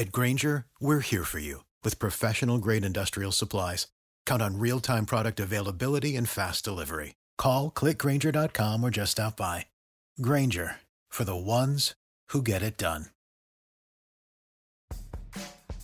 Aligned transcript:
At 0.00 0.12
Grainger, 0.12 0.64
we're 0.80 1.00
here 1.00 1.24
for 1.24 1.40
you 1.40 1.64
with 1.84 1.98
professional 1.98 2.56
grade 2.56 2.86
industrial 2.86 3.32
supplies. 3.32 3.86
Count 4.24 4.40
on 4.40 4.58
real 4.58 4.80
time 4.80 5.04
product 5.04 5.38
availability 5.38 6.16
and 6.16 6.26
fast 6.26 6.64
delivery. 6.64 7.16
Call 7.36 7.70
clickgrainger.com 7.70 8.82
or 8.82 8.88
just 8.88 9.12
stop 9.12 9.36
by. 9.36 9.66
Grainger 10.22 10.76
for 11.10 11.24
the 11.24 11.36
ones 11.36 11.94
who 12.30 12.40
get 12.40 12.62
it 12.62 12.78
done. 12.78 13.10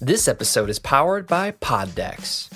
This 0.00 0.26
episode 0.28 0.70
is 0.70 0.78
powered 0.78 1.26
by 1.26 1.50
Poddex. 1.50 2.48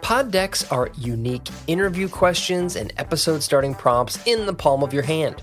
Poddex 0.00 0.72
are 0.72 0.90
unique 0.96 1.50
interview 1.66 2.08
questions 2.08 2.76
and 2.76 2.90
episode 2.96 3.42
starting 3.42 3.74
prompts 3.74 4.18
in 4.26 4.46
the 4.46 4.54
palm 4.54 4.82
of 4.82 4.94
your 4.94 5.02
hand. 5.02 5.42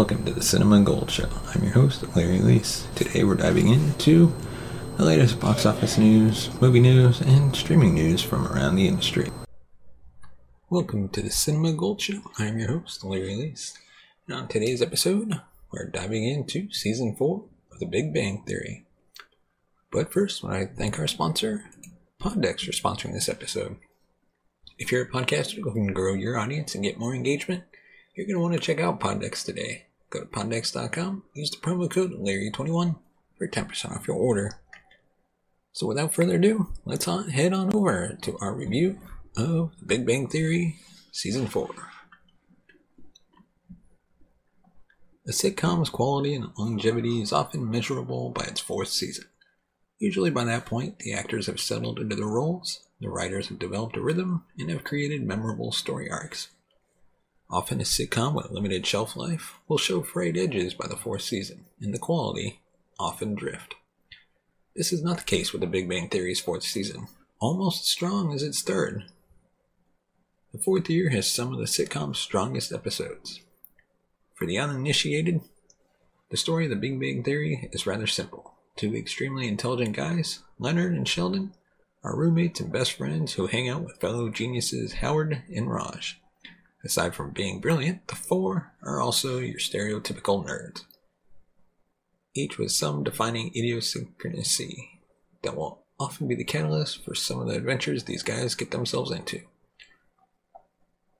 Welcome 0.00 0.24
to 0.24 0.32
the 0.32 0.40
Cinema 0.40 0.80
Gold 0.80 1.10
Show. 1.10 1.28
I'm 1.48 1.62
your 1.62 1.74
host, 1.74 2.16
Larry 2.16 2.38
Leese. 2.38 2.86
Today 2.94 3.22
we're 3.22 3.34
diving 3.34 3.68
into 3.68 4.34
the 4.96 5.04
latest 5.04 5.38
box 5.38 5.66
office 5.66 5.98
news, 5.98 6.48
movie 6.58 6.80
news, 6.80 7.20
and 7.20 7.54
streaming 7.54 7.92
news 7.92 8.22
from 8.22 8.46
around 8.46 8.76
the 8.76 8.88
industry. 8.88 9.28
Welcome 10.70 11.10
to 11.10 11.20
the 11.20 11.28
Cinema 11.28 11.74
Gold 11.74 12.00
Show. 12.00 12.22
I'm 12.38 12.58
your 12.58 12.80
host, 12.80 13.04
Larry 13.04 13.34
Leese. 13.34 13.74
And 14.26 14.34
on 14.38 14.48
today's 14.48 14.80
episode, 14.80 15.38
we're 15.70 15.84
diving 15.84 16.24
into 16.24 16.72
season 16.72 17.14
four 17.14 17.44
of 17.70 17.78
The 17.78 17.84
Big 17.84 18.14
Bang 18.14 18.42
Theory. 18.46 18.86
But 19.92 20.10
first, 20.10 20.42
I 20.42 20.46
want 20.48 20.70
to 20.70 20.76
thank 20.76 20.98
our 20.98 21.08
sponsor, 21.08 21.66
Poddex, 22.18 22.64
for 22.64 22.72
sponsoring 22.72 23.12
this 23.12 23.28
episode. 23.28 23.76
If 24.78 24.90
you're 24.90 25.02
a 25.02 25.10
podcaster 25.10 25.62
looking 25.62 25.88
to 25.88 25.92
grow 25.92 26.14
your 26.14 26.38
audience 26.38 26.74
and 26.74 26.82
get 26.82 26.98
more 26.98 27.14
engagement, 27.14 27.64
you're 28.14 28.26
going 28.26 28.36
to 28.36 28.40
want 28.40 28.54
to 28.54 28.60
check 28.60 28.80
out 28.80 28.98
Poddex 28.98 29.44
today. 29.44 29.84
Go 30.10 30.20
to 30.20 30.26
poddex.com, 30.26 31.22
use 31.34 31.50
the 31.50 31.58
promo 31.58 31.88
code 31.88 32.12
Larry21 32.12 32.96
for 33.38 33.46
10% 33.46 33.96
off 33.96 34.08
your 34.08 34.16
order. 34.16 34.60
So 35.72 35.86
without 35.86 36.12
further 36.12 36.34
ado, 36.34 36.72
let's 36.84 37.06
on, 37.06 37.28
head 37.30 37.52
on 37.52 37.72
over 37.72 38.18
to 38.22 38.36
our 38.40 38.52
review 38.52 38.98
of 39.36 39.70
The 39.78 39.86
Big 39.86 40.04
Bang 40.04 40.26
Theory 40.28 40.76
Season 41.12 41.46
4. 41.46 41.70
A 45.28 45.32
sitcom's 45.32 45.90
quality 45.90 46.34
and 46.34 46.48
longevity 46.58 47.22
is 47.22 47.32
often 47.32 47.70
measurable 47.70 48.30
by 48.30 48.44
its 48.46 48.60
fourth 48.60 48.88
season. 48.88 49.26
Usually 50.00 50.30
by 50.30 50.44
that 50.44 50.66
point, 50.66 50.98
the 50.98 51.12
actors 51.12 51.46
have 51.46 51.60
settled 51.60 52.00
into 52.00 52.16
their 52.16 52.26
roles, 52.26 52.80
the 53.00 53.10
writers 53.10 53.48
have 53.48 53.60
developed 53.60 53.96
a 53.96 54.00
rhythm, 54.00 54.42
and 54.58 54.70
have 54.70 54.82
created 54.82 55.22
memorable 55.22 55.70
story 55.70 56.10
arcs. 56.10 56.48
Often 57.50 57.80
a 57.80 57.84
sitcom 57.84 58.34
with 58.34 58.48
a 58.48 58.52
limited 58.52 58.86
shelf 58.86 59.16
life 59.16 59.58
will 59.66 59.76
show 59.76 60.02
frayed 60.02 60.36
edges 60.36 60.72
by 60.72 60.86
the 60.86 60.96
fourth 60.96 61.22
season, 61.22 61.64
and 61.80 61.92
the 61.92 61.98
quality 61.98 62.60
often 62.96 63.34
drift. 63.34 63.74
This 64.76 64.92
is 64.92 65.02
not 65.02 65.18
the 65.18 65.24
case 65.24 65.52
with 65.52 65.60
The 65.60 65.66
Big 65.66 65.88
Bang 65.88 66.08
Theory's 66.08 66.38
fourth 66.38 66.62
season, 66.62 67.08
almost 67.40 67.82
as 67.82 67.88
strong 67.88 68.32
as 68.32 68.44
its 68.44 68.62
third. 68.62 69.04
The 70.52 70.60
fourth 70.60 70.88
year 70.88 71.10
has 71.10 71.30
some 71.30 71.52
of 71.52 71.58
the 71.58 71.64
sitcom's 71.64 72.20
strongest 72.20 72.72
episodes. 72.72 73.40
For 74.34 74.46
the 74.46 74.58
uninitiated, 74.58 75.40
the 76.30 76.36
story 76.36 76.64
of 76.66 76.70
The 76.70 76.76
Big 76.76 77.00
Bang 77.00 77.24
Theory 77.24 77.68
is 77.72 77.84
rather 77.84 78.06
simple. 78.06 78.54
Two 78.76 78.94
extremely 78.94 79.48
intelligent 79.48 79.96
guys, 79.96 80.38
Leonard 80.60 80.92
and 80.92 81.06
Sheldon, 81.06 81.52
are 82.04 82.16
roommates 82.16 82.60
and 82.60 82.72
best 82.72 82.92
friends 82.92 83.32
who 83.32 83.48
hang 83.48 83.68
out 83.68 83.82
with 83.82 84.00
fellow 84.00 84.28
geniuses 84.28 84.94
Howard 84.94 85.42
and 85.52 85.68
Raj. 85.68 86.19
Aside 86.82 87.14
from 87.14 87.30
being 87.30 87.60
brilliant, 87.60 88.06
the 88.08 88.14
four 88.14 88.72
are 88.82 89.00
also 89.00 89.38
your 89.38 89.58
stereotypical 89.58 90.44
nerds. 90.46 90.84
Each 92.34 92.58
with 92.58 92.72
some 92.72 93.04
defining 93.04 93.48
idiosyncrasy 93.48 95.00
that 95.42 95.56
will 95.56 95.84
often 95.98 96.26
be 96.26 96.34
the 96.34 96.44
catalyst 96.44 97.04
for 97.04 97.14
some 97.14 97.40
of 97.40 97.48
the 97.48 97.54
adventures 97.54 98.04
these 98.04 98.22
guys 98.22 98.54
get 98.54 98.70
themselves 98.70 99.10
into. 99.10 99.42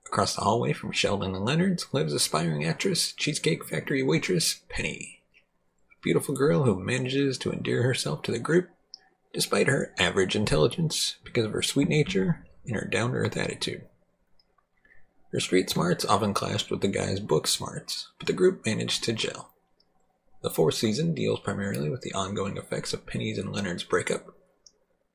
Across 0.07 0.35
the 0.35 0.41
hallway 0.41 0.73
from 0.73 0.93
Sheldon 0.93 1.35
and 1.35 1.45
Leonard's 1.45 1.87
lives 1.93 2.13
aspiring 2.13 2.65
actress, 2.65 3.13
Cheesecake 3.13 3.65
Factory 3.65 4.03
waitress 4.03 4.63
Penny. 4.69 5.23
A 5.93 6.01
beautiful 6.03 6.35
girl 6.35 6.65
who 6.65 6.81
manages 6.81 7.37
to 7.39 7.53
endear 7.53 7.83
herself 7.83 8.23
to 8.23 8.33
the 8.33 8.39
group 8.39 8.71
despite 9.33 9.69
her 9.69 9.95
average 9.99 10.35
intelligence 10.35 11.17
because 11.23 11.45
of 11.45 11.53
her 11.53 11.63
sweet 11.63 11.89
nature 11.89 12.45
and 12.67 12.75
her 12.75 12.85
down 12.85 13.13
to 13.13 13.19
earth 13.19 13.37
attitude. 13.37 13.85
Her 15.33 15.41
street 15.41 15.71
smarts 15.71 16.05
often 16.05 16.35
clashed 16.35 16.71
with 16.71 16.81
the 16.81 16.89
guy's 16.89 17.21
book 17.21 17.47
smarts, 17.47 18.09
but 18.19 18.27
the 18.27 18.33
group 18.33 18.67
managed 18.67 19.05
to 19.05 19.13
gel. 19.13 19.53
The 20.43 20.51
fourth 20.51 20.75
season 20.75 21.15
deals 21.15 21.41
primarily 21.41 21.89
with 21.89 22.01
the 22.01 22.15
ongoing 22.15 22.57
effects 22.57 22.93
of 22.93 23.07
Penny's 23.07 23.39
and 23.39 23.53
Leonard's 23.53 23.85
breakup. 23.85 24.35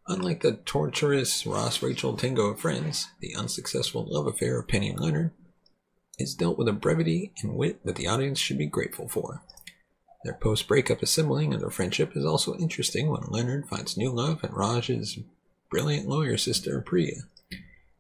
Unlike 0.08 0.42
the 0.42 0.54
torturous 0.54 1.46
Ross 1.46 1.82
Rachel 1.82 2.16
tango 2.16 2.46
of 2.46 2.60
Friends, 2.60 3.08
the 3.20 3.36
unsuccessful 3.36 4.06
love 4.08 4.28
affair 4.28 4.60
of 4.60 4.68
Penny 4.68 4.90
and 4.90 5.00
Leonard 5.00 5.32
is 6.20 6.36
dealt 6.36 6.58
with 6.58 6.68
a 6.68 6.74
brevity 6.74 7.34
and 7.42 7.56
wit 7.56 7.84
that 7.84 7.96
the 7.96 8.08
audience 8.08 8.40
should 8.40 8.58
be 8.58 8.68
grateful 8.68 9.10
for. 9.10 9.42
Their 10.24 10.36
post 10.36 10.68
breakup 10.68 11.02
assembling 11.02 11.54
of 11.54 11.60
their 11.60 11.70
friendship 11.70 12.16
is 12.16 12.24
also 12.24 12.56
interesting 12.56 13.10
when 13.10 13.24
Leonard 13.28 13.68
finds 13.68 13.98
new 13.98 14.12
love 14.12 14.44
in 14.44 14.52
Raj's 14.52 15.20
brilliant 15.70 16.08
lawyer 16.08 16.38
sister 16.38 16.80
Priya. 16.82 17.24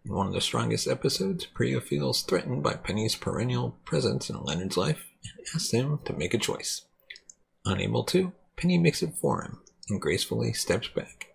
In 0.05 0.13
one 0.13 0.27
of 0.27 0.33
the 0.33 0.41
strongest 0.41 0.87
episodes, 0.87 1.47
Priya 1.47 1.81
feels 1.81 2.21
threatened 2.21 2.61
by 2.61 2.75
Penny's 2.75 3.15
perennial 3.15 3.75
presence 3.85 4.29
in 4.29 4.39
Leonard's 4.43 4.77
life 4.77 5.07
and 5.23 5.47
asks 5.55 5.71
him 5.71 5.99
to 6.05 6.13
make 6.13 6.35
a 6.35 6.37
choice. 6.37 6.81
Unable 7.65 8.03
to, 8.05 8.31
Penny 8.55 8.77
makes 8.77 9.01
it 9.01 9.15
for 9.19 9.41
him 9.41 9.61
and 9.89 9.99
gracefully 9.99 10.53
steps 10.53 10.87
back. 10.89 11.29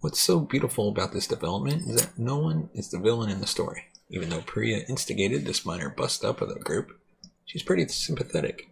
What's 0.00 0.18
so 0.18 0.40
beautiful 0.40 0.88
about 0.88 1.12
this 1.12 1.26
development 1.26 1.82
is 1.86 2.00
that 2.00 2.18
no 2.18 2.38
one 2.38 2.70
is 2.72 2.90
the 2.90 2.98
villain 2.98 3.28
in 3.28 3.40
the 3.40 3.46
story. 3.46 3.84
Even 4.08 4.30
though 4.30 4.40
Priya 4.40 4.84
instigated 4.88 5.44
this 5.44 5.66
minor 5.66 5.90
bust 5.90 6.24
up 6.24 6.40
of 6.40 6.48
the 6.48 6.60
group, 6.60 6.98
she's 7.44 7.62
pretty 7.62 7.86
sympathetic. 7.88 8.70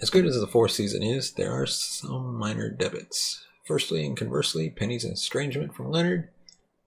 As 0.00 0.10
good 0.10 0.26
as 0.26 0.40
the 0.40 0.48
fourth 0.48 0.72
season 0.72 1.04
is, 1.04 1.34
there 1.34 1.52
are 1.52 1.66
some 1.66 2.34
minor 2.34 2.70
debits. 2.70 3.44
Firstly, 3.64 4.04
and 4.04 4.16
conversely, 4.16 4.68
Penny's 4.68 5.04
estrangement 5.04 5.76
from 5.76 5.92
Leonard 5.92 6.30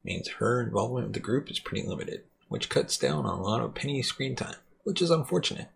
means 0.03 0.27
her 0.29 0.61
involvement 0.61 1.07
with 1.07 1.13
the 1.13 1.19
group 1.19 1.49
is 1.49 1.59
pretty 1.59 1.87
limited, 1.87 2.23
which 2.47 2.69
cuts 2.69 2.97
down 2.97 3.25
on 3.25 3.39
a 3.39 3.43
lot 3.43 3.61
of 3.61 3.75
Penny's 3.75 4.07
screen 4.07 4.35
time, 4.35 4.55
which 4.83 5.01
is 5.01 5.11
unfortunate. 5.11 5.69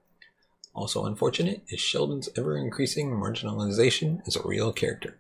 Also 0.74 1.06
unfortunate 1.06 1.64
is 1.70 1.80
Sheldon's 1.80 2.30
ever 2.36 2.58
increasing 2.58 3.12
marginalization 3.12 4.26
as 4.26 4.36
a 4.36 4.48
real 4.48 4.74
character. 4.74 5.20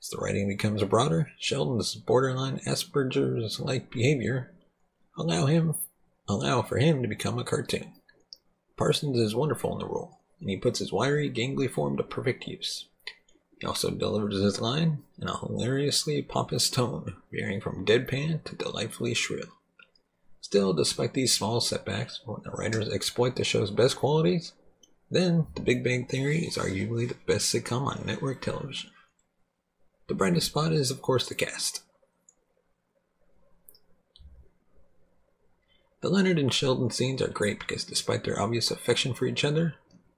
As 0.00 0.08
the 0.10 0.18
writing 0.18 0.46
becomes 0.46 0.82
broader, 0.84 1.30
Sheldon's 1.38 1.96
borderline 1.96 2.60
Asperger's 2.60 3.58
like 3.58 3.90
behavior 3.90 4.52
allow 5.16 5.46
him 5.46 5.74
allow 6.28 6.62
for 6.62 6.78
him 6.78 7.02
to 7.02 7.08
become 7.08 7.38
a 7.38 7.44
cartoon. 7.44 7.94
Parsons 8.76 9.18
is 9.18 9.34
wonderful 9.34 9.72
in 9.72 9.78
the 9.78 9.86
role, 9.86 10.20
and 10.40 10.48
he 10.48 10.56
puts 10.56 10.78
his 10.78 10.92
wiry, 10.92 11.28
gangly 11.28 11.68
form 11.68 11.96
to 11.96 12.04
perfect 12.04 12.46
use. 12.46 12.86
He 13.60 13.66
also 13.66 13.90
delivers 13.90 14.40
his 14.40 14.60
line 14.60 15.02
in 15.20 15.28
a 15.28 15.36
hilariously 15.36 16.22
pompous 16.22 16.70
tone, 16.70 17.16
varying 17.32 17.60
from 17.60 17.84
deadpan 17.84 18.44
to 18.44 18.54
delightfully 18.54 19.14
shrill. 19.14 19.48
Still, 20.40 20.72
despite 20.72 21.14
these 21.14 21.34
small 21.34 21.60
setbacks, 21.60 22.20
when 22.24 22.40
the 22.44 22.50
writers 22.50 22.88
exploit 22.88 23.36
the 23.36 23.44
show's 23.44 23.72
best 23.72 23.96
qualities, 23.96 24.52
then 25.10 25.46
The 25.54 25.62
Big 25.62 25.82
Bang 25.82 26.06
Theory 26.06 26.38
is 26.46 26.56
arguably 26.56 27.08
the 27.08 27.16
best 27.26 27.52
sitcom 27.52 27.86
on 27.86 28.06
network 28.06 28.42
television. 28.42 28.90
The 30.06 30.14
brightest 30.14 30.46
spot 30.46 30.72
is, 30.72 30.90
of 30.90 31.02
course, 31.02 31.28
the 31.28 31.34
cast. 31.34 31.82
The 36.00 36.08
Leonard 36.08 36.38
and 36.38 36.54
Sheldon 36.54 36.90
scenes 36.90 37.20
are 37.20 37.28
great 37.28 37.58
because 37.58 37.84
despite 37.84 38.22
their 38.22 38.40
obvious 38.40 38.70
affection 38.70 39.14
for 39.14 39.26
each 39.26 39.44
other, 39.44 39.74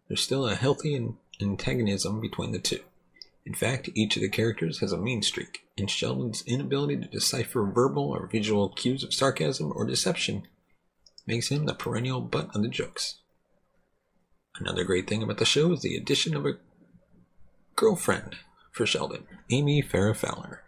there's 0.09 0.21
still 0.21 0.47
a 0.47 0.55
healthy 0.55 1.15
antagonism 1.41 2.21
between 2.21 2.53
the 2.53 2.59
two. 2.59 2.81
In 3.51 3.57
fact, 3.57 3.91
each 3.97 4.15
of 4.15 4.23
the 4.23 4.29
characters 4.29 4.79
has 4.79 4.93
a 4.93 4.97
mean 4.97 5.23
streak, 5.23 5.67
and 5.77 5.91
Sheldon's 5.91 6.45
inability 6.47 6.99
to 6.99 7.09
decipher 7.09 7.65
verbal 7.65 8.05
or 8.05 8.29
visual 8.29 8.69
cues 8.69 9.03
of 9.03 9.13
sarcasm 9.13 9.73
or 9.75 9.85
deception 9.85 10.47
makes 11.27 11.49
him 11.49 11.67
the 11.67 11.75
perennial 11.75 12.21
butt 12.21 12.55
of 12.55 12.63
the 12.63 12.69
jokes. 12.69 13.17
Another 14.61 14.85
great 14.85 15.09
thing 15.09 15.21
about 15.21 15.39
the 15.39 15.45
show 15.45 15.73
is 15.73 15.83
the 15.83 15.97
addition 15.97 16.37
of 16.37 16.47
a 16.47 16.59
girlfriend 17.75 18.37
for 18.71 18.87
Sheldon, 18.87 19.27
Amy 19.51 19.83
Farrah 19.83 20.15
Fowler. 20.15 20.63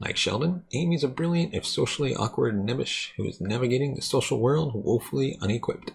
Like 0.00 0.16
Sheldon, 0.16 0.64
Amy's 0.72 1.04
a 1.04 1.08
brilliant, 1.08 1.52
if 1.52 1.66
socially 1.66 2.16
awkward 2.16 2.54
nebbish 2.54 3.10
who 3.18 3.28
is 3.28 3.42
navigating 3.42 3.94
the 3.94 4.00
social 4.00 4.40
world 4.40 4.72
woefully 4.74 5.36
unequipped. 5.42 5.92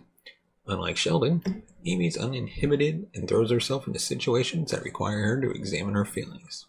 Unlike 0.68 0.98
Sheldon, 0.98 1.64
Amy's 1.86 2.18
uninhibited 2.18 3.08
and 3.14 3.28
throws 3.28 3.52
herself 3.52 3.88
into 3.88 4.00
situations 4.00 4.72
that 4.72 4.84
require 4.84 5.24
her 5.24 5.42
to 5.42 5.52
examine 5.52 5.96
her 5.96 6.06
feelings. 6.06 6.66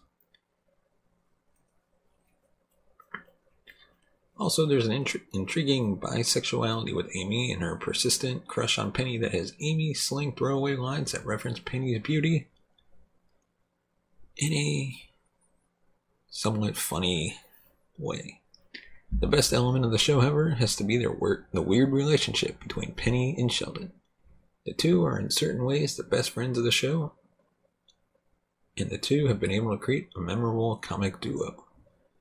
Also, 4.37 4.65
there's 4.65 4.87
an 4.87 5.05
intri- 5.05 5.21
intriguing 5.31 5.97
bisexuality 5.97 6.93
with 6.93 7.15
Amy 7.15 7.51
and 7.51 7.61
her 7.61 7.75
persistent 7.75 8.47
crush 8.47 8.79
on 8.79 8.91
Penny 8.91 9.17
that 9.19 9.31
has 9.31 9.53
Amy 9.61 9.93
sling 9.93 10.33
throwaway 10.33 10.75
lines 10.75 11.11
that 11.11 11.25
reference 11.25 11.59
Penny's 11.59 12.01
beauty 12.01 12.47
in 14.35 14.51
a 14.51 14.95
somewhat 16.29 16.75
funny 16.75 17.37
way. 17.97 18.41
The 19.19 19.27
best 19.27 19.53
element 19.53 19.85
of 19.85 19.91
the 19.91 19.97
show, 19.97 20.19
however, 20.19 20.51
has 20.51 20.75
to 20.75 20.83
be 20.83 20.97
their 20.97 21.11
work, 21.11 21.47
the 21.51 21.61
weird 21.61 21.91
relationship 21.91 22.59
between 22.59 22.93
Penny 22.93 23.35
and 23.37 23.51
Sheldon. 23.51 23.93
The 24.65 24.73
two 24.73 25.05
are 25.05 25.19
in 25.19 25.29
certain 25.29 25.65
ways 25.65 25.95
the 25.95 26.03
best 26.03 26.31
friends 26.31 26.57
of 26.57 26.63
the 26.63 26.71
show, 26.71 27.13
and 28.77 28.89
the 28.89 28.97
two 28.97 29.27
have 29.27 29.39
been 29.39 29.51
able 29.51 29.71
to 29.71 29.77
create 29.77 30.09
a 30.15 30.19
memorable 30.19 30.77
comic 30.77 31.21
duo. 31.21 31.65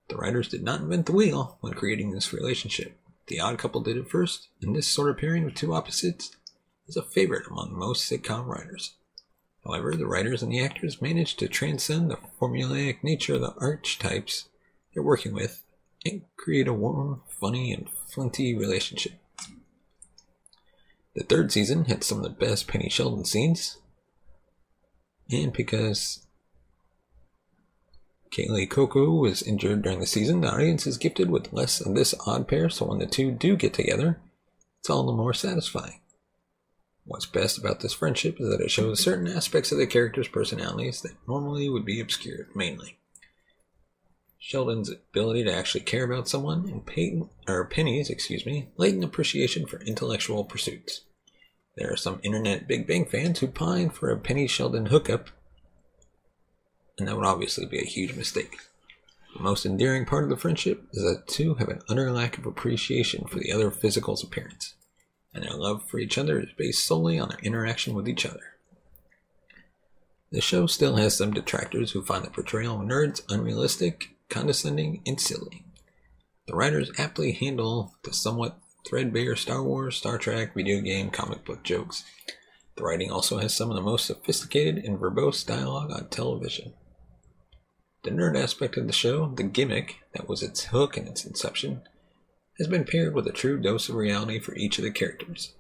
The 0.09 0.17
writers 0.17 0.49
did 0.49 0.62
not 0.62 0.81
invent 0.81 1.06
the 1.06 1.12
wheel 1.12 1.56
when 1.61 1.73
creating 1.75 2.11
this 2.11 2.33
relationship. 2.33 2.99
The 3.27 3.41
odd 3.41 3.59
couple 3.59 3.81
did 3.81 3.97
it 3.97 4.11
first, 4.11 4.49
and 4.61 4.77
this 4.77 4.87
sort 4.87 5.11
of 5.11 5.19
pairing 5.19 5.45
of 5.45 5.55
two 5.55 5.75
opposites 5.75 6.37
is 6.87 6.97
a 6.97 7.03
favorite 7.03 7.47
among 7.49 7.73
most 7.73 8.11
sitcom 8.11 8.47
writers. 8.47 8.97
However, 9.65 9.97
the 9.97 10.06
writers 10.06 10.43
and 10.43 10.53
the 10.53 10.61
actors 10.61 11.00
managed 11.00 11.38
to 11.38 11.49
transcend 11.49 12.11
the 12.11 12.19
formulaic 12.41 13.03
nature 13.03 13.35
of 13.35 13.41
the 13.41 13.55
archetypes 13.59 14.49
they're 14.93 15.03
working 15.03 15.33
with 15.33 15.65
and 16.04 16.22
create 16.37 16.69
a 16.69 16.72
warm, 16.72 17.22
funny, 17.28 17.72
and 17.72 17.88
flinty 18.12 18.56
relationship. 18.56 19.12
The 21.14 21.25
third 21.25 21.52
season 21.52 21.84
had 21.84 22.02
some 22.02 22.19
of 22.19 22.25
the 22.25 22.31
best 22.31 22.69
Penny 22.69 22.88
Sheldon 22.88 23.25
scenes, 23.25 23.78
and 25.31 25.52
because 25.52 26.26
Kaley 28.31 28.66
Cuoco 28.66 29.20
was 29.20 29.43
injured 29.43 29.82
during 29.82 30.00
the 30.00 30.06
season, 30.06 30.40
the 30.40 30.52
audience 30.52 30.87
is 30.87 30.96
gifted 30.96 31.31
with 31.31 31.52
less 31.52 31.81
of 31.81 31.94
this 31.94 32.14
odd 32.26 32.49
pair, 32.49 32.70
so 32.70 32.87
when 32.87 32.99
the 32.99 33.06
two 33.06 33.31
do 33.31 33.56
get 33.56 33.75
together, 33.75 34.20
it's 34.81 34.88
all 34.88 35.04
the 35.04 35.12
more 35.12 35.34
satisfying. 35.34 36.00
What's 37.04 37.26
best 37.26 37.58
about 37.58 37.81
this 37.81 37.93
friendship 37.93 38.40
is 38.40 38.49
that 38.49 38.60
it 38.60 38.70
shows 38.70 39.02
certain 39.02 39.28
aspects 39.28 39.70
of 39.70 39.78
the 39.78 39.87
characters' 39.87 40.28
personalities 40.28 41.02
that 41.02 41.16
normally 41.28 41.69
would 41.69 41.84
be 41.84 42.00
obscured, 42.00 42.49
mainly. 42.54 42.99
Sheldon's 44.44 44.91
ability 44.91 45.44
to 45.44 45.55
actually 45.55 45.83
care 45.83 46.05
about 46.05 46.29
someone, 46.29 46.69
and 46.69 46.85
Peyton, 46.85 47.31
or 47.49 47.65
Penny's, 47.65 48.11
excuse 48.11 48.44
me, 48.44 48.69
latent 48.77 49.05
appreciation 49.05 49.67
for 49.67 49.81
intellectual 49.83 50.44
pursuits. 50.44 51.03
There 51.77 51.93
are 51.93 51.97
some 51.97 52.21
internet 52.23 52.67
Big 52.69 52.87
Bang 52.87 53.06
fans 53.06 53.39
who 53.39 53.47
pine 53.47 53.91
for 53.91 54.11
a 54.11 54.19
Penny 54.19 54.47
Sheldon 54.47 54.87
hookup, 54.87 55.31
and 56.99 57.06
that 57.06 57.17
would 57.17 57.25
obviously 57.25 57.67
be 57.67 57.79
a 57.79 57.87
huge 57.87 58.15
mistake. 58.17 58.56
The 59.37 59.43
most 59.43 59.65
endearing 59.65 60.05
part 60.05 60.25
of 60.25 60.31
the 60.31 60.37
friendship 60.37 60.87
is 60.93 61.03
that 61.03 61.27
the 61.27 61.33
two 61.33 61.55
have 61.55 61.69
an 61.69 61.81
utter 61.88 62.11
lack 62.11 62.37
of 62.37 62.45
appreciation 62.45 63.27
for 63.27 63.38
the 63.38 63.53
other 63.53 63.71
physical's 63.71 64.23
appearance 64.23 64.75
and 65.35 65.45
their 65.45 65.55
love 65.55 65.83
for 65.88 65.99
each 65.99 66.19
other 66.19 66.41
is 66.41 66.53
based 66.56 66.85
solely 66.85 67.19
on 67.19 67.29
their 67.29 67.38
interaction 67.38 67.95
with 67.95 68.09
each 68.09 68.27
other. 68.27 68.56
The 70.31 70.41
show 70.41 70.67
still 70.67 70.97
has 70.97 71.17
some 71.17 71.33
detractors 71.33 71.93
who 71.93 72.03
find 72.03 72.25
the 72.25 72.31
portrayal 72.31 72.81
of 72.81 72.87
nerds 72.87 73.23
unrealistic, 73.29 74.11
condescending, 74.32 75.02
and 75.06 75.20
silly. 75.20 75.64
The 76.49 76.56
writers 76.56 76.90
aptly 76.99 77.32
handle 77.32 77.94
the 78.02 78.12
somewhat 78.12 78.58
threadbare 78.88 79.37
Star 79.37 79.62
Wars, 79.62 79.96
Star 79.96 80.19
Trek, 80.19 80.55
video 80.55 80.81
game, 80.81 81.11
comic 81.11 81.44
book 81.44 81.62
jokes. 81.62 82.02
The 82.76 82.82
writing 82.82 83.12
also 83.12 83.38
has 83.38 83.55
some 83.55 83.69
of 83.70 83.76
the 83.76 83.82
most 83.82 84.06
sophisticated 84.06 84.82
and 84.84 84.99
verbose 84.99 85.46
dialogue 85.46 85.93
on 85.93 86.08
television. 86.08 86.73
The 88.04 88.11
nerd 88.11 88.37
aspect 88.37 88.76
of 88.76 88.87
the 88.87 88.92
show, 88.92 89.33
the 89.37 89.45
gimmick 89.45 89.99
that 90.14 90.28
was 90.28 90.42
its 90.42 90.64
hook 90.66 90.97
in 90.97 91.07
its 91.07 91.25
inception, 91.25 91.83
has 92.59 92.66
been 92.66 92.85
paired 92.85 93.14
with 93.14 93.26
a 93.26 93.33
true 93.33 93.61
dose 93.61 93.88
of 93.88 93.95
reality 93.95 94.40
for 94.40 94.54
each 94.57 94.78
of 94.78 94.85
the 94.85 94.90
characters. 94.90 95.52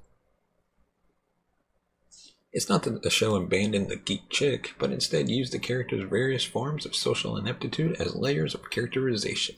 It's 2.52 2.68
not 2.68 2.82
that 2.82 3.02
the 3.02 3.10
show 3.10 3.34
abandoned 3.34 3.88
the 3.88 3.96
geek 3.96 4.24
chic, 4.30 4.74
but 4.78 4.92
instead 4.92 5.28
used 5.28 5.52
the 5.52 5.58
characters' 5.58 6.08
various 6.08 6.44
forms 6.44 6.84
of 6.84 6.94
social 6.94 7.36
ineptitude 7.36 7.96
as 8.00 8.14
layers 8.14 8.54
of 8.54 8.70
characterization. 8.70 9.56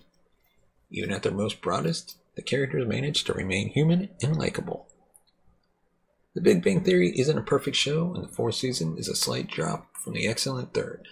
Even 0.91 1.11
at 1.11 1.23
their 1.23 1.33
most 1.33 1.61
broadest, 1.61 2.17
the 2.37 2.43
characters 2.43 2.87
managed 2.87 3.27
to 3.27 3.33
remain 3.33 3.69
human 3.69 4.11
and 4.23 4.37
likable. 4.37 4.87
The 6.35 6.41
Big 6.41 6.63
Bang 6.63 6.83
Theory 6.83 7.13
isn't 7.19 7.39
a 7.39 7.43
perfect 7.43 7.77
show, 7.77 8.15
and 8.15 8.25
the 8.25 8.29
fourth 8.29 8.57
season 8.57 8.97
is 8.97 9.09
a 9.09 9.17
slight 9.17 9.49
drop 9.49 9.97
from 9.97 10.15
the 10.15 10.27
excellent 10.27 10.73
third, 10.73 11.09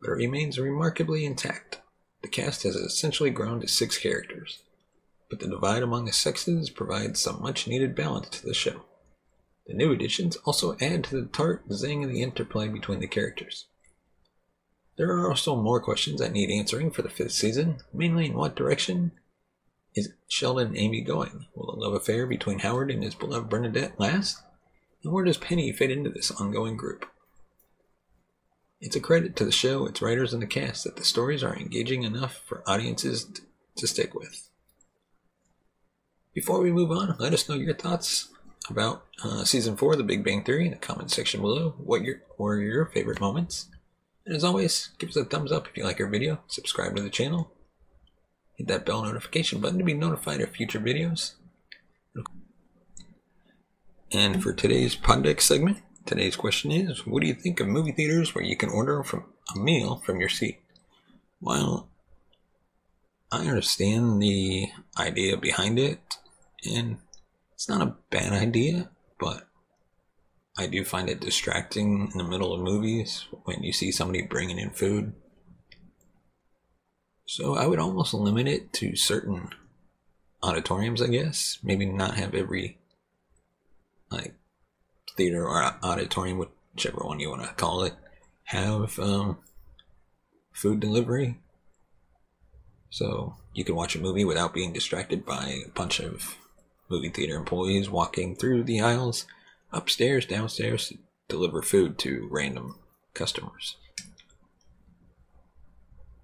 but 0.00 0.10
it 0.10 0.14
remains 0.14 0.58
remarkably 0.58 1.24
intact. 1.24 1.80
The 2.22 2.28
cast 2.28 2.62
has 2.64 2.76
essentially 2.76 3.30
grown 3.30 3.60
to 3.60 3.68
six 3.68 3.98
characters 3.98 4.60
but 5.30 5.38
the 5.38 5.48
divide 5.48 5.82
among 5.82 6.04
the 6.04 6.12
sexes 6.12 6.68
provides 6.68 7.20
some 7.20 7.40
much 7.40 7.68
needed 7.68 7.94
balance 7.94 8.28
to 8.28 8.44
the 8.44 8.52
show. 8.52 8.82
The 9.70 9.76
new 9.76 9.92
additions 9.92 10.34
also 10.44 10.76
add 10.80 11.04
to 11.04 11.20
the 11.20 11.28
tart 11.28 11.62
zing 11.72 12.02
of 12.02 12.10
the 12.10 12.22
interplay 12.22 12.66
between 12.66 12.98
the 12.98 13.06
characters. 13.06 13.66
There 14.96 15.12
are 15.12 15.28
also 15.28 15.54
more 15.54 15.80
questions 15.80 16.18
that 16.18 16.32
need 16.32 16.50
answering 16.50 16.90
for 16.90 17.02
the 17.02 17.08
fifth 17.08 17.30
season, 17.30 17.76
mainly 17.92 18.26
in 18.26 18.34
what 18.34 18.56
direction 18.56 19.12
is 19.94 20.12
Sheldon 20.26 20.68
and 20.68 20.76
Amy 20.76 21.02
going? 21.02 21.46
Will 21.54 21.72
the 21.72 21.80
love 21.80 21.94
affair 21.94 22.26
between 22.26 22.58
Howard 22.58 22.90
and 22.90 23.04
his 23.04 23.14
beloved 23.14 23.48
Bernadette 23.48 24.00
last? 24.00 24.42
And 25.04 25.12
where 25.12 25.24
does 25.24 25.38
Penny 25.38 25.70
fit 25.70 25.92
into 25.92 26.10
this 26.10 26.32
ongoing 26.32 26.76
group? 26.76 27.06
It's 28.80 28.96
a 28.96 29.00
credit 29.00 29.36
to 29.36 29.44
the 29.44 29.52
show, 29.52 29.86
its 29.86 30.02
writers, 30.02 30.32
and 30.32 30.42
the 30.42 30.48
cast 30.48 30.82
that 30.82 30.96
the 30.96 31.04
stories 31.04 31.44
are 31.44 31.54
engaging 31.54 32.02
enough 32.02 32.42
for 32.44 32.64
audiences 32.68 33.40
to 33.76 33.86
stick 33.86 34.16
with. 34.16 34.50
Before 36.34 36.60
we 36.60 36.72
move 36.72 36.90
on, 36.90 37.14
let 37.20 37.32
us 37.32 37.48
know 37.48 37.54
your 37.54 37.74
thoughts 37.74 38.30
about 38.68 39.04
uh, 39.24 39.44
season 39.44 39.76
four 39.76 39.92
of 39.92 39.98
The 39.98 40.04
Big 40.04 40.24
Bang 40.24 40.44
Theory 40.44 40.66
in 40.66 40.72
the 40.72 40.76
comment 40.76 41.10
section 41.10 41.40
below. 41.40 41.74
What 41.78 42.02
your 42.02 42.22
were 42.38 42.60
your 42.60 42.86
favorite 42.86 43.20
moments? 43.20 43.68
And 44.26 44.36
as 44.36 44.44
always, 44.44 44.90
give 44.98 45.10
us 45.10 45.16
a 45.16 45.24
thumbs 45.24 45.50
up 45.50 45.66
if 45.66 45.76
you 45.76 45.84
like 45.84 46.00
our 46.00 46.06
video. 46.06 46.40
Subscribe 46.46 46.94
to 46.96 47.02
the 47.02 47.10
channel. 47.10 47.50
Hit 48.56 48.68
that 48.68 48.84
bell 48.84 49.02
notification 49.02 49.60
button 49.60 49.78
to 49.78 49.84
be 49.84 49.94
notified 49.94 50.40
of 50.40 50.50
future 50.50 50.80
videos. 50.80 51.32
And 54.12 54.42
for 54.42 54.52
today's 54.52 54.96
Poddex 54.96 55.42
segment, 55.42 55.78
Today's 56.06 56.34
question 56.34 56.72
is 56.72 57.06
What 57.06 57.20
do 57.22 57.28
you 57.28 57.34
think 57.34 57.60
of 57.60 57.68
movie 57.68 57.92
theaters 57.92 58.34
where 58.34 58.42
you 58.42 58.56
can 58.56 58.70
order 58.70 59.02
from 59.04 59.26
a 59.54 59.58
meal 59.58 60.02
from 60.04 60.18
your 60.18 60.28
seat? 60.28 60.58
Well, 61.40 61.88
I 63.30 63.46
understand 63.46 64.20
the 64.20 64.68
idea 64.98 65.36
behind 65.36 65.78
it, 65.78 66.00
and 66.64 66.98
it's 67.60 67.68
not 67.68 67.82
a 67.82 67.94
bad 68.08 68.32
idea, 68.32 68.88
but 69.18 69.46
I 70.56 70.66
do 70.66 70.82
find 70.82 71.10
it 71.10 71.20
distracting 71.20 72.08
in 72.10 72.16
the 72.16 72.24
middle 72.24 72.54
of 72.54 72.62
movies 72.62 73.26
when 73.44 73.62
you 73.62 73.70
see 73.70 73.92
somebody 73.92 74.22
bringing 74.22 74.58
in 74.58 74.70
food. 74.70 75.12
So 77.26 77.56
I 77.56 77.66
would 77.66 77.78
almost 77.78 78.14
limit 78.14 78.48
it 78.48 78.72
to 78.72 78.96
certain 78.96 79.50
auditoriums, 80.42 81.02
I 81.02 81.08
guess. 81.08 81.58
Maybe 81.62 81.84
not 81.84 82.14
have 82.14 82.34
every 82.34 82.78
like 84.10 84.36
theater 85.18 85.46
or 85.46 85.62
auditorium, 85.82 86.38
whichever 86.38 87.04
one 87.04 87.20
you 87.20 87.28
want 87.28 87.42
to 87.42 87.52
call 87.52 87.82
it, 87.82 87.92
have 88.44 88.98
um, 88.98 89.36
food 90.50 90.80
delivery. 90.80 91.38
So 92.88 93.36
you 93.52 93.64
can 93.64 93.74
watch 93.74 93.96
a 93.96 94.00
movie 94.00 94.24
without 94.24 94.54
being 94.54 94.72
distracted 94.72 95.26
by 95.26 95.62
a 95.66 95.70
bunch 95.74 96.00
of 96.00 96.38
movie 96.90 97.08
theater 97.08 97.36
employees 97.36 97.88
walking 97.88 98.34
through 98.34 98.64
the 98.64 98.80
aisles, 98.80 99.26
upstairs, 99.72 100.26
downstairs, 100.26 100.88
to 100.88 100.98
deliver 101.28 101.62
food 101.62 101.98
to 101.98 102.28
random 102.30 102.76
customers. 103.14 103.76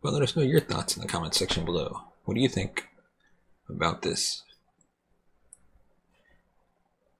But 0.02 0.12
let 0.12 0.22
us 0.22 0.36
know 0.36 0.42
your 0.42 0.60
thoughts 0.60 0.96
in 0.96 1.02
the 1.02 1.08
comment 1.08 1.34
section 1.34 1.64
below. 1.64 2.00
What 2.24 2.34
do 2.34 2.40
you 2.40 2.48
think 2.48 2.88
about 3.68 4.02
this? 4.02 4.42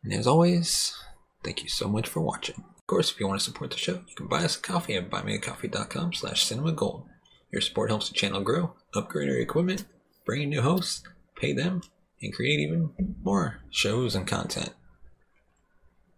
And 0.02 0.12
as 0.12 0.26
always, 0.26 0.96
thank 1.42 1.62
you 1.62 1.68
so 1.68 1.88
much 1.88 2.08
for 2.08 2.20
watching. 2.20 2.64
Of 2.76 2.86
course, 2.86 3.10
if 3.10 3.18
you 3.18 3.26
want 3.26 3.40
to 3.40 3.44
support 3.44 3.70
the 3.70 3.76
show, 3.76 4.04
you 4.08 4.14
can 4.14 4.28
buy 4.28 4.44
us 4.44 4.56
a 4.56 4.60
coffee 4.60 4.94
at 4.94 5.10
buymeacoffee.com 5.10 6.12
slash 6.12 6.48
cinemagold. 6.48 7.06
Your 7.50 7.60
support 7.60 7.90
helps 7.90 8.08
the 8.08 8.14
channel 8.14 8.40
grow, 8.40 8.74
upgrade 8.94 9.28
our 9.28 9.36
equipment, 9.36 9.84
bring 10.24 10.42
in 10.42 10.50
new 10.50 10.62
hosts, 10.62 11.02
pay 11.36 11.52
them, 11.52 11.82
and 12.22 12.32
create 12.34 12.60
even 12.60 12.90
more 13.22 13.60
shows 13.70 14.14
and 14.14 14.26
content. 14.26 14.70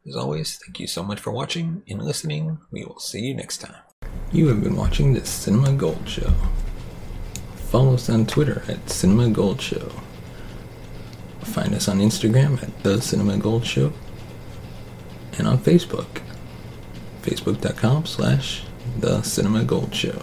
As 0.07 0.17
always, 0.17 0.59
thank 0.59 0.81
you 0.81 0.87
so 0.87 1.03
much 1.03 1.21
for 1.21 1.31
watching 1.31 1.83
and 1.89 2.03
listening. 2.03 2.59
We 2.71 2.85
will 2.85 2.99
see 2.99 3.21
you 3.21 3.35
next 3.35 3.59
time. 3.59 3.83
You 4.33 4.49
have 4.49 4.63
been 4.63 4.77
watching 4.77 5.13
the 5.13 5.25
Cinema 5.27 5.73
Gold 5.73 6.09
Show. 6.09 6.33
Follow 7.71 7.95
us 7.95 8.09
on 8.09 8.25
Twitter 8.25 8.63
at 8.69 8.89
Cinema 8.89 9.29
Gold 9.29 9.61
Show. 9.61 9.93
Find 11.41 11.75
us 11.75 11.89
on 11.89 11.99
Instagram 11.99 12.63
at 12.63 12.83
The 12.83 13.01
Cinema 13.03 13.37
Gold 13.37 13.67
Show. 13.67 13.93
And 15.39 15.47
on 15.47 15.59
Facebook, 15.59 16.23
facebook.com 17.23 18.07
slash 18.07 18.65
The 19.01 19.23
Cinema 19.23 19.65
Gold 19.65 19.95
Show. 19.95 20.23